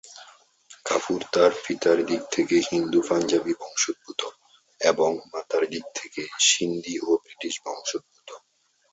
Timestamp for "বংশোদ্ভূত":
3.59-4.21, 7.65-8.29